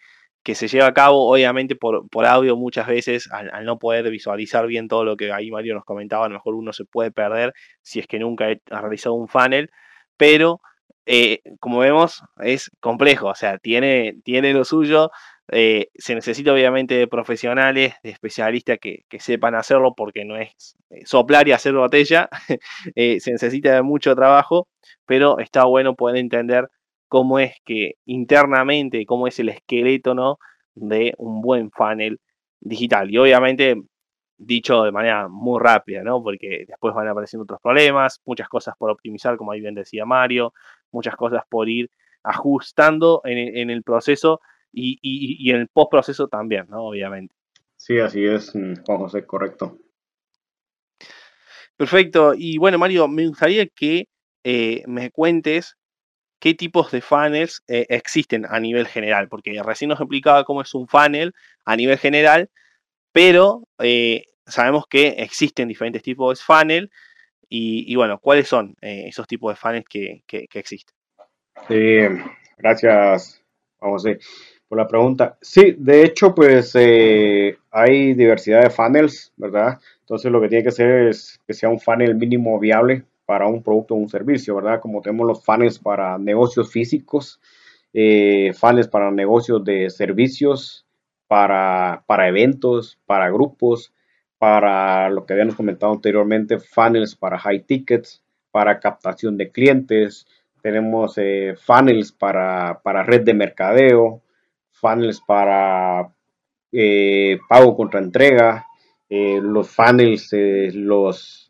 [0.55, 4.87] se lleva a cabo, obviamente por, por audio muchas veces, al, no poder visualizar bien
[4.87, 7.99] todo lo que ahí Mario nos comentaba, a lo mejor uno se puede perder si
[7.99, 9.69] es que nunca ha realizado un funnel,
[10.17, 10.61] pero
[11.05, 15.11] eh, como vemos es complejo, o sea, tiene, tiene lo suyo,
[15.51, 21.01] eh, se necesita obviamente de profesionales, de especialistas que, sepan hacerlo porque no es eh,
[21.05, 22.29] soplar y hacer botella,
[22.95, 24.67] se necesita mucho trabajo,
[25.05, 26.67] pero está bueno poder entender
[27.07, 30.39] cómo es que internamente, cómo es el esqueleto ¿no?
[30.75, 32.19] de un buen funnel
[32.59, 33.11] digital.
[33.11, 33.75] Y obviamente
[34.45, 36.21] dicho de manera muy rápida, ¿no?
[36.21, 40.53] Porque después van apareciendo otros problemas, muchas cosas por optimizar, como ahí bien decía Mario,
[40.91, 41.89] muchas cosas por ir
[42.23, 44.39] ajustando en el proceso
[44.73, 46.83] y, y, en el postproceso también, ¿no?
[46.83, 47.35] Obviamente.
[47.77, 49.77] Sí, así es, mm, Juan José, correcto.
[51.77, 52.33] Perfecto.
[52.35, 54.07] Y bueno, Mario, me gustaría que
[54.43, 55.77] eh, me cuentes
[56.39, 60.73] qué tipos de funnels eh, existen a nivel general, porque recién nos explicaba cómo es
[60.73, 61.33] un funnel
[61.65, 62.49] a nivel general,
[63.11, 66.91] pero eh, sabemos que existen diferentes tipos de funnel
[67.55, 70.95] y, bueno, ¿cuáles son esos tipos de funnels que, que, que existen?
[71.67, 71.99] Sí,
[72.57, 73.43] gracias,
[73.77, 74.17] José
[74.75, 75.37] la pregunta.
[75.41, 79.79] Sí, de hecho, pues eh, hay diversidad de funnels, ¿verdad?
[80.01, 83.63] Entonces lo que tiene que ser es que sea un funnel mínimo viable para un
[83.63, 84.81] producto o un servicio, ¿verdad?
[84.81, 87.39] Como tenemos los funnels para negocios físicos,
[87.93, 90.85] eh, funnels para negocios de servicios,
[91.27, 93.91] para eventos, para grupos,
[94.43, 100.27] para lo que habíamos comentado anteriormente, funnels para high tickets, para captación de clientes,
[100.61, 104.21] tenemos eh, funnels para, para red de mercadeo,
[104.73, 106.13] funnels para
[106.73, 108.67] eh, pago contra entrega,
[109.07, 110.35] eh, los funnels,
[110.73, 111.49] los,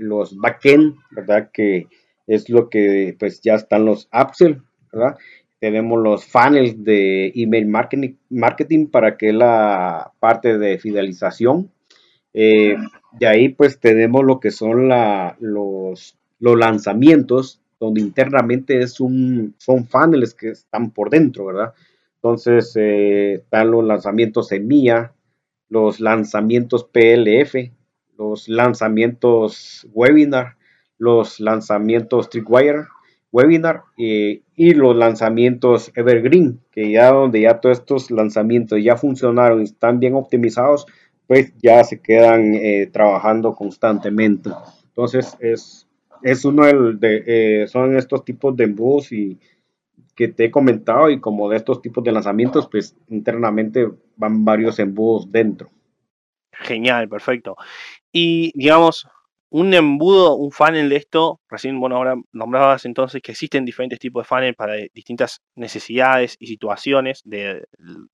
[0.00, 1.50] los backend, ¿verdad?
[1.52, 1.86] Que
[2.26, 4.60] es lo que pues ya están los upsell,
[4.92, 5.16] ¿verdad?
[5.60, 11.70] Tenemos los funnels de email marketing, marketing para que la parte de fidelización.
[12.32, 19.54] De ahí pues tenemos lo que son la, los, los lanzamientos, donde internamente es un,
[19.58, 21.74] son funnels que están por dentro, ¿verdad?
[22.16, 25.12] Entonces, eh, están los lanzamientos en MIA,
[25.68, 27.72] los lanzamientos PLF,
[28.16, 30.56] los lanzamientos webinar,
[30.98, 32.86] los lanzamientos Trickwire
[33.32, 39.64] webinar y los lanzamientos Evergreen, que ya donde ya todos estos lanzamientos ya funcionaron y
[39.64, 40.86] están bien optimizados,
[41.32, 44.50] pues ya se quedan eh, trabajando constantemente.
[44.88, 45.88] Entonces, es,
[46.22, 49.40] es uno de, eh, son estos tipos de embudos y
[50.14, 54.78] que te he comentado y como de estos tipos de lanzamientos, pues internamente van varios
[54.78, 55.70] embudos dentro.
[56.52, 57.56] Genial, perfecto.
[58.12, 59.08] Y digamos,
[59.52, 64.22] un embudo, un funnel de esto, recién, bueno, ahora nombrabas entonces que existen diferentes tipos
[64.22, 67.62] de funnel para distintas necesidades y situaciones de,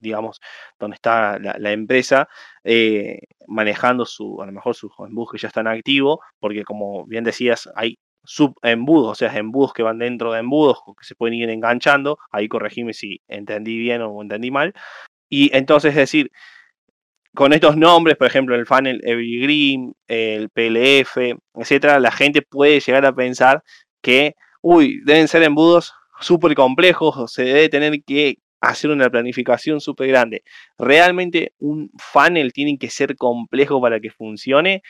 [0.01, 0.41] digamos,
[0.81, 2.29] donde está la, empresa
[2.65, 7.23] eh, manejando su, a lo mejor sus embudos que ya están activos, porque como bien
[7.23, 11.49] decías, hay subembudos, o sea, embudos que van dentro de embudos que se pueden ir
[11.51, 12.19] enganchando.
[12.33, 14.75] Ahí corregime si entendí bien o entendí mal.
[15.29, 16.33] Y entonces, es decir,
[17.35, 21.17] con estos nombres, por ejemplo, el funnel Evergreen, el PLF,
[21.55, 23.63] etcétera, la gente puede llegar a pensar
[24.03, 30.09] que, uy, deben ser embudos súper complejos, se debe tener que hacer una planificación súper
[30.09, 30.43] grande.
[30.79, 34.83] ¿Realmente un funnel tiene que ser complejo para que funcione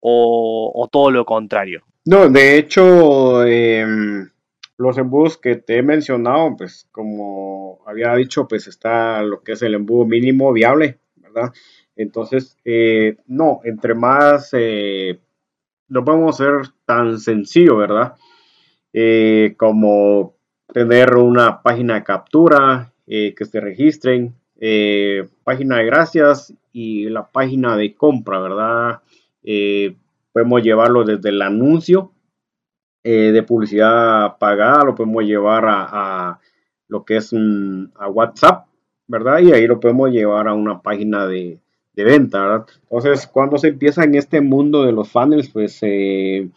[0.00, 1.82] o todo lo contrario?
[2.10, 4.30] No, de hecho, em,
[4.78, 9.60] los embudos que te he mencionado, pues como había dicho, pues está lo que es
[9.60, 11.00] el embudo mínimo viable,
[11.98, 15.18] Entonces, eh, no, entre más, eh,
[15.88, 18.14] no podemos ser tan sencillo, ¿verdad?
[18.92, 20.36] Eh, como
[20.72, 24.34] tener una página de captura, que se registren,
[25.42, 29.00] página de gracias y la página de compra, ¿verdad?
[30.30, 32.12] podemos llevarlo desde el anuncio
[33.02, 36.38] de publicidad pagada, lo podemos llevar a,
[36.88, 38.67] lo que es a WhatsApp,
[39.08, 39.40] ¿verdad?
[39.40, 41.60] Y ahí lo podemos llevar a una página de,
[41.94, 42.66] venta, ¿verdad?
[42.82, 46.48] Entonces, cuando se empieza en este mundo de los funnels, pues eh,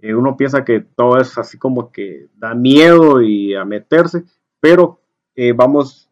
[0.00, 4.24] eh, uno piensa que todo es así como que da miedo y a meterse,
[4.60, 5.00] pero
[5.56, 6.10] vamos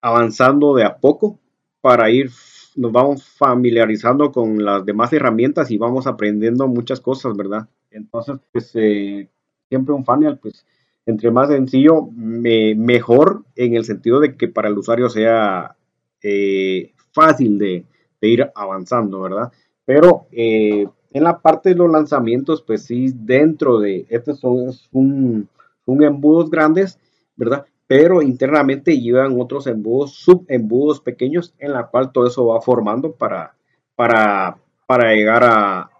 [0.00, 1.38] avanzando de a poco
[1.80, 2.30] para ir
[2.78, 7.68] nos vamos familiarizando con las demás herramientas y vamos aprendiendo muchas cosas, ¿verdad?
[7.90, 9.28] Entonces, pues eh,
[9.68, 10.64] siempre un funnel, pues
[11.08, 15.74] entre más sencillo, mejor en el sentido de que para el usuario sea
[16.22, 17.86] eh, fácil de,
[18.20, 19.50] ir avanzando, ¿verdad?
[19.86, 25.48] Pero eh, En la parte de los lanzamientos, pues sí, dentro de estos son un,
[25.86, 26.98] embudos grandes,
[27.36, 27.64] ¿verdad?
[27.86, 33.54] Pero internamente llevan otros embudos, subembudos pequeños, en la cual todo eso va formando para,
[33.96, 35.90] para, para llegar a,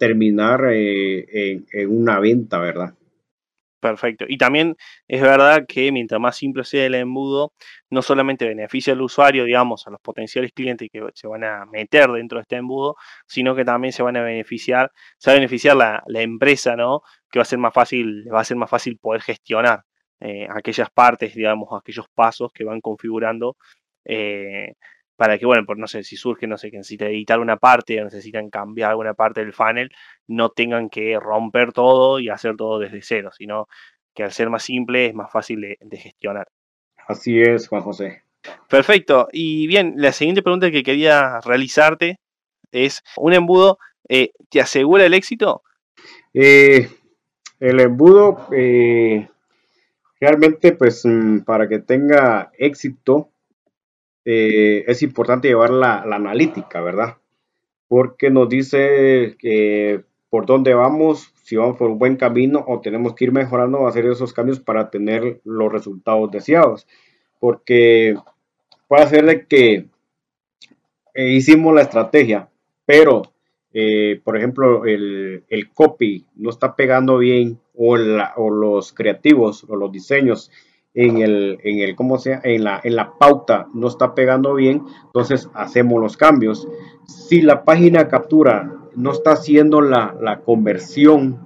[0.00, 2.94] terminar eh, en una venta, ¿verdad?
[3.86, 4.24] Perfecto.
[4.28, 7.52] Y también es verdad que mientras más simple sea el embudo,
[7.88, 12.10] no solamente beneficia al usuario, digamos, a los potenciales clientes que se van a meter
[12.10, 12.96] dentro de este embudo,
[13.28, 17.02] sino que también se van a beneficiar, se va a beneficiar la, empresa, ¿no?
[17.30, 19.84] Que va a ser más fácil, va a ser más fácil poder gestionar
[20.18, 23.56] eh, aquellas partes, digamos, aquellos pasos que van configurando
[24.04, 24.72] eh,
[25.16, 28.00] para que, bueno, por no sé, si surge, no sé, que necesita editar una parte
[28.00, 29.90] o necesitan cambiar alguna parte del funnel,
[30.28, 33.66] no tengan que romper todo y hacer todo desde cero, sino
[34.14, 36.48] que al ser más simple es más fácil de, gestionar.
[37.08, 38.22] Así es, Juan José.
[38.68, 39.28] Perfecto.
[39.32, 42.20] Y bien, la siguiente pregunta que quería realizarte
[42.70, 45.62] es, ¿un embudo eh, te asegura el éxito?
[46.32, 46.88] Eh,
[47.60, 49.28] el embudo, eh,
[50.20, 53.30] realmente, pues, mm, para que tenga éxito,
[54.26, 57.16] eh, es importante llevar la, analítica, ¿verdad?
[57.88, 59.36] Porque nos dice
[60.28, 64.04] por dónde vamos, si vamos por un buen camino o tenemos que ir mejorando, hacer
[64.06, 66.86] esos cambios para tener los resultados deseados.
[67.38, 68.16] Porque
[68.88, 69.86] puede ser de que
[71.14, 72.48] eh, hicimos la estrategia,
[72.84, 73.22] pero,
[73.72, 79.92] eh, por ejemplo, el, copy no está pegando bien o, o los creativos o los
[79.92, 80.50] diseños
[80.96, 82.40] en el, en el ¿cómo sea?
[82.42, 86.66] En la, en la pauta no está pegando bien, entonces hacemos los cambios.
[87.04, 91.38] Si la página captura no está haciendo la, conversión,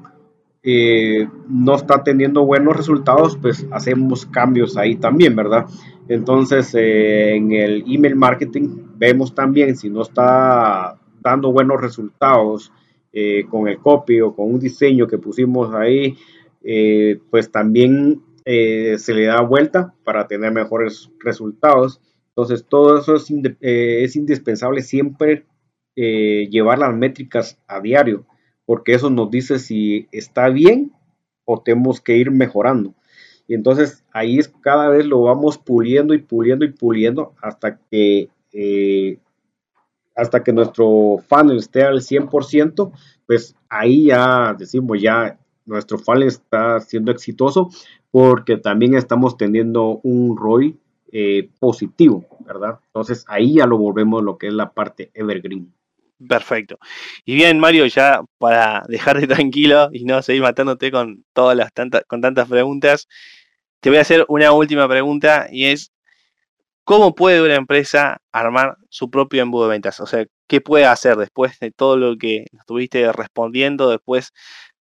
[0.62, 5.66] eh, no está teniendo buenos resultados, pues hacemos cambios ahí también, ¿verdad?
[6.08, 12.72] Entonces, eh, en el email marketing vemos también si no está dando buenos resultados
[13.12, 16.16] eh, con el copy o con un diseño que pusimos ahí,
[17.30, 22.00] pues también eh, se le da vuelta para tener mejores resultados.
[22.28, 25.46] Entonces, todo eso es, eh, indispensable siempre
[25.96, 28.26] eh, llevar las métricas a diario,
[28.64, 30.92] porque eso nos dice si está bien
[31.44, 32.94] o tenemos que ir mejorando.
[33.48, 38.28] Y entonces ahí es cada vez lo vamos puliendo y puliendo y puliendo hasta que
[40.14, 42.92] hasta que nuestro funnel esté al 100%,
[43.26, 45.39] pues ahí ya decimos, ya
[45.70, 47.70] nuestro funnel está siendo exitoso,
[48.10, 50.76] porque también estamos teniendo un ROI
[51.12, 52.80] eh, positivo, ¿verdad?
[52.86, 55.72] Entonces ahí ya lo volvemos lo que es la parte evergreen.
[56.28, 56.78] Perfecto.
[57.24, 62.02] Y bien, Mario, ya para dejarte tranquilo y no seguir matándote con todas las tantas,
[62.06, 63.08] con tantas preguntas,
[63.80, 65.92] te voy a hacer una última pregunta y es
[66.90, 70.00] ¿cómo puede una empresa armar su propio embudo de ventas?
[70.00, 74.32] O sea, ¿qué puede hacer después de todo lo que estuviste respondiendo, después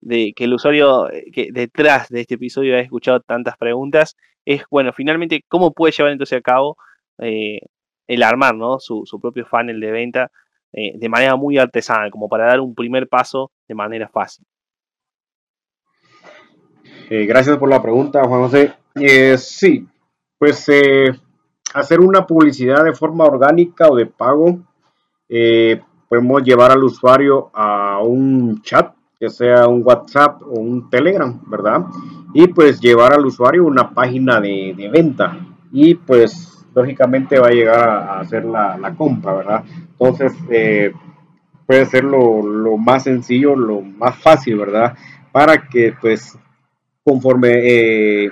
[0.05, 4.15] de que el usuario eh, que detrás de este episodio ha escuchado tantas preguntas,
[4.45, 6.77] es, bueno, finalmente, ¿cómo puede llevar entonces a cabo
[7.17, 7.59] eh,
[8.07, 8.79] el armar ¿no?
[8.79, 10.31] su, propio funnel de venta
[10.73, 14.45] eh, de manera muy artesanal, como para dar un primer paso de manera fácil?
[17.07, 18.73] gracias por la pregunta, Juan José.
[19.37, 19.87] sí,
[20.39, 20.67] pues
[21.73, 24.59] hacer una publicidad de forma orgánica o de pago,
[26.09, 31.85] podemos llevar al usuario a un chat que sea un WhatsApp o un Telegram, ¿verdad?
[32.33, 35.37] Y pues llevar al usuario una página de, venta
[35.71, 39.63] y pues lógicamente va a llegar a, hacer la, compra, ¿verdad?
[39.91, 40.91] Entonces eh,
[41.65, 44.95] puede ser lo, más sencillo, lo más fácil, ¿verdad?
[45.31, 46.37] Para que pues
[47.03, 48.31] conforme eh,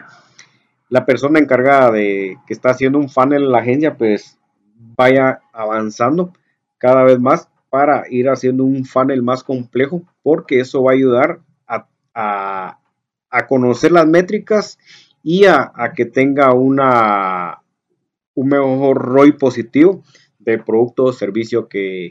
[0.89, 4.38] la persona encargada de que está haciendo un funnel en la agencia pues
[4.96, 6.34] vaya avanzando
[6.78, 11.39] cada vez más para ir haciendo un funnel más complejo, porque eso va a ayudar
[12.15, 12.79] a,
[13.47, 14.77] conocer las métricas
[15.23, 17.62] y a, que tenga una,
[18.36, 20.03] un mejor ROI positivo
[20.39, 22.09] del producto o servicio que,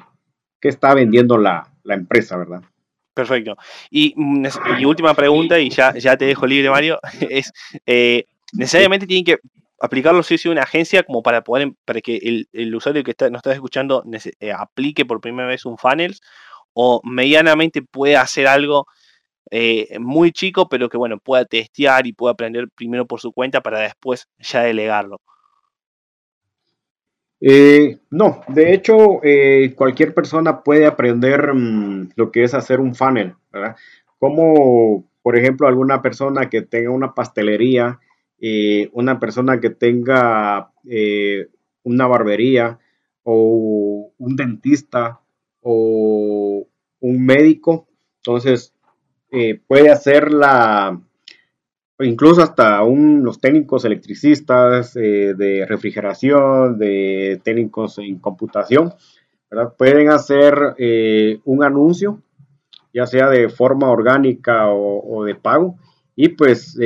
[0.60, 2.62] está vendiendo la, empresa, ¿verdad?
[3.14, 3.56] Perfecto.
[3.90, 4.46] Y, mm,
[4.86, 6.98] última pregunta, y ya, ya te dejo libre, Mario,
[7.30, 7.52] es,
[7.86, 9.38] eh, ¿necesariamente tienen que
[9.82, 13.40] aplicarlo si es una agencia como para poder para que el, usuario que está, nos
[13.40, 14.04] está escuchando
[14.38, 16.20] eh, aplique por primera vez un funnels
[16.72, 18.86] o medianamente puede hacer algo
[19.50, 23.60] eh, muy chico pero que bueno pueda testear y pueda aprender primero por su cuenta
[23.60, 25.20] para después ya delegarlo
[27.44, 29.20] eh, no, de hecho
[29.74, 33.74] cualquier persona puede aprender mm, lo que es hacer un funnel, ¿verdad?
[34.20, 37.98] Como por ejemplo alguna persona que tenga una pastelería
[38.44, 41.46] eh, una persona que tenga eh,
[41.84, 42.80] una barbería
[43.22, 45.20] o un dentista
[45.62, 46.66] o
[47.00, 47.88] un médico
[48.18, 48.74] Entonces,
[49.30, 51.00] eh, puede hacer la,
[52.00, 58.92] incluso hasta un, los técnicos electricistas eh, de refrigeración, de técnicos en computación,
[59.78, 62.22] pueden hacer eh, un anuncio,
[62.92, 65.76] ya sea de forma orgánica o, de pago,
[66.14, 66.78] y pues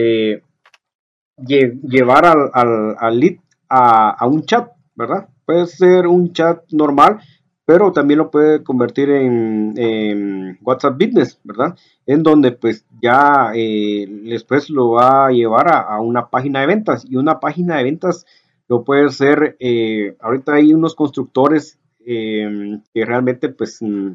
[1.36, 3.36] llevar al, al, lead
[3.68, 5.28] a, a, un chat, ¿verdad?
[5.44, 7.20] Puede ser un chat normal,
[7.66, 11.76] pero también lo puede convertir en, WhatsApp Business, ¿verdad?
[12.06, 17.04] En donde pues ya eh, después lo va a llevar a, una página de ventas
[17.04, 18.24] y una página de ventas
[18.68, 24.12] lo puede ser, eh, ahorita hay unos constructores em, que realmente pues mm,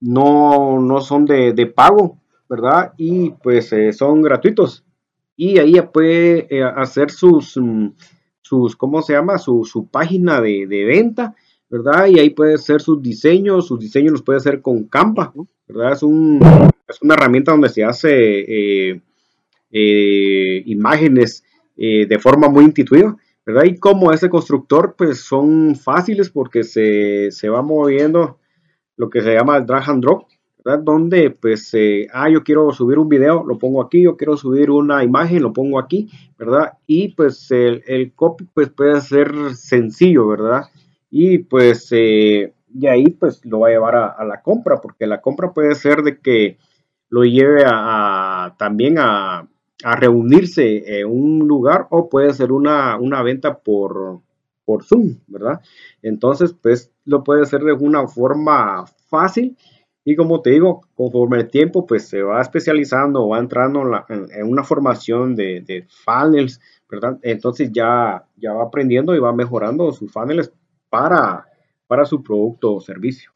[0.00, 2.18] no, no son de, pago,
[2.48, 2.92] ¿verdad?
[2.96, 4.84] Y pues eh, son gratuitos.
[5.36, 7.88] Y ahí ya puede hacer sus, mm,
[8.40, 9.38] sus, ¿cómo se llama?
[9.38, 11.34] Su, su página de, de venta
[11.70, 12.06] ¿verdad?
[12.06, 15.32] Y ahí puede ser sus diseños, sus diseños los puede hacer con Canva,
[15.66, 15.92] ¿verdad?
[15.92, 16.40] Es, un,
[16.88, 19.00] es una herramienta donde se hace eh,
[19.70, 21.44] eh, imágenes
[21.76, 23.64] eh, de forma muy intuitiva, ¿verdad?
[23.64, 28.38] Y como ese constructor, pues son fáciles porque se, se va moviendo
[28.96, 30.26] lo que se llama el drag and drop,
[30.64, 30.82] ¿verdad?
[30.82, 31.72] Donde, pues,
[32.12, 35.52] ah, yo quiero subir un video, lo pongo aquí, yo quiero subir una imagen, lo
[35.52, 36.08] pongo aquí,
[36.38, 36.72] ¿verdad?
[36.86, 40.64] Y pues el, el copy, pues puede ser sencillo, ¿verdad?
[41.10, 45.20] Y pues eh, de ahí pues lo va a llevar a, la compra, porque la
[45.20, 46.58] compra puede ser de que
[47.08, 49.48] lo lleve a, también a,
[49.96, 54.20] reunirse en un lugar o puede ser una, venta por,
[54.64, 55.60] por Zoom, ¿verdad?
[56.02, 59.56] Entonces pues lo puede hacer de una forma fácil
[60.04, 64.64] y como te digo, conforme el tiempo pues se va especializando va entrando en, una
[64.64, 67.18] formación de, de, funnels, ¿verdad?
[67.22, 70.52] Entonces ya, ya va aprendiendo y va mejorando sus funnels
[70.88, 71.46] para,
[71.86, 73.32] para su producto o servicio.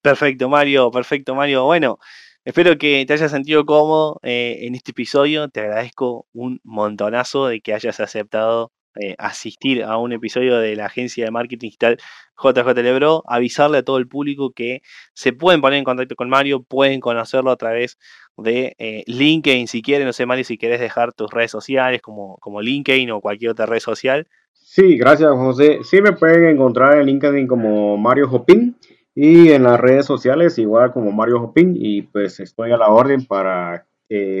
[0.00, 1.64] Perfecto, Mario, perfecto, Mario.
[1.64, 1.98] Bueno,
[2.44, 5.48] espero que te hayas sentido cómodo eh, en este episodio.
[5.48, 10.84] Te agradezco un montonazo de que hayas aceptado eh, asistir a un episodio de la
[10.84, 11.98] agencia de marketing digital
[12.36, 14.82] JJ avisarle a todo el público que
[15.14, 17.98] se pueden poner en contacto con Mario, pueden conocerlo a través
[18.36, 22.36] de eh, LinkedIn si quieren, no sé Mario si quieres dejar tus redes sociales como,
[22.38, 24.28] como LinkedIn o cualquier otra red social.
[24.74, 25.80] Sí, gracias José.
[25.84, 28.74] Sí me pueden encontrar en LinkedIn como Mario Jopin
[29.14, 33.26] y en las redes sociales igual como Mario Jopin y pues estoy a la orden
[33.26, 33.84] para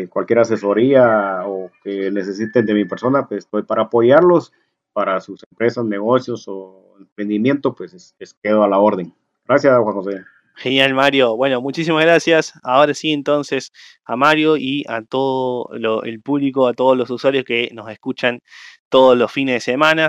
[0.08, 4.54] cualquier asesoría o que necesiten de mi persona, pues estoy para apoyarlos
[4.94, 9.12] para sus empresas, negocios o emprendimiento, pues es, quedo a la orden.
[9.46, 10.24] Gracias Juan José.
[10.56, 11.36] Genial, Mario.
[11.36, 12.52] Bueno, muchísimas gracias.
[12.62, 13.72] Ahora sí, entonces,
[14.04, 15.70] a Mario y a todo
[16.04, 18.40] el público, a todos los usuarios que nos escuchan
[18.88, 20.08] todos los fines de semana.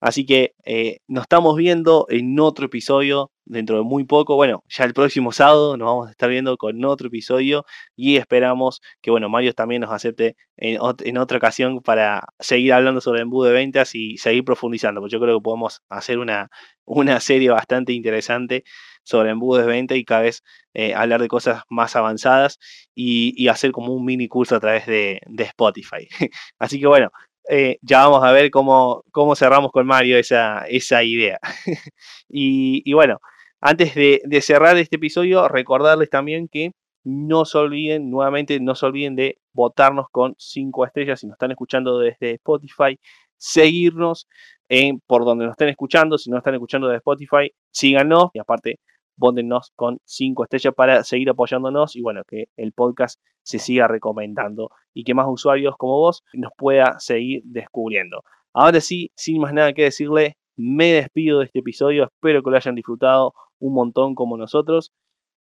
[0.00, 4.36] Así que eh, nos estamos viendo en otro episodio dentro de muy poco.
[4.36, 7.64] Bueno, ya el próximo sábado nos vamos a estar viendo con otro episodio
[7.96, 10.78] y esperamos que, bueno, Mario también nos acepte en,
[11.18, 15.38] otra ocasión para seguir hablando sobre embudo de ventas y seguir profundizando, porque yo creo
[15.38, 16.50] que podemos hacer una,
[16.84, 18.64] una serie bastante interesante
[19.04, 20.42] sobre embudo de venta y cada vez
[20.74, 22.58] eh, hablar de cosas más avanzadas
[22.94, 26.08] y, hacer como un mini curso a través de, de Spotify.
[26.58, 27.10] Así que bueno,
[27.48, 31.38] eh, ya vamos a ver cómo, cómo cerramos con Mario esa, esa idea.
[32.28, 33.18] y, bueno,
[33.60, 36.72] antes de, cerrar este episodio, recordarles también que
[37.04, 41.50] no se olviden, nuevamente, no se olviden de votarnos con 5 estrellas si nos están
[41.50, 42.98] escuchando desde Spotify,
[43.36, 44.26] seguirnos
[44.68, 48.78] en, por donde nos estén escuchando, si no están escuchando desde Spotify, síganos y aparte
[49.18, 54.70] Póndennos con 5 estrellas para seguir apoyándonos y bueno, que el podcast se siga recomendando
[54.92, 58.22] y que más usuarios como vos nos pueda seguir descubriendo.
[58.52, 62.56] Ahora sí, sin más nada que decirle, me despido de este episodio, espero que lo
[62.56, 64.92] hayan disfrutado un montón como nosotros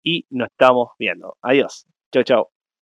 [0.03, 1.36] y nos estamos viendo.
[1.41, 1.86] Adiós.
[2.11, 2.61] Chao, chao.